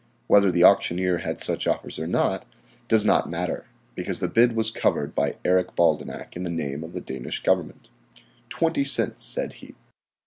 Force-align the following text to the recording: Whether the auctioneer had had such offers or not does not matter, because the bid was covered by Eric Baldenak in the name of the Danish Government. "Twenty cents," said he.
Whether 0.25 0.51
the 0.51 0.63
auctioneer 0.63 1.17
had 1.19 1.25
had 1.27 1.37
such 1.37 1.67
offers 1.67 1.99
or 1.99 2.07
not 2.07 2.47
does 2.87 3.05
not 3.05 3.29
matter, 3.29 3.67
because 3.93 4.19
the 4.19 4.27
bid 4.27 4.55
was 4.55 4.71
covered 4.71 5.13
by 5.13 5.35
Eric 5.45 5.75
Baldenak 5.75 6.35
in 6.35 6.41
the 6.41 6.49
name 6.49 6.83
of 6.83 6.93
the 6.93 7.01
Danish 7.01 7.43
Government. 7.43 7.87
"Twenty 8.49 8.83
cents," 8.83 9.23
said 9.23 9.53
he. 9.61 9.75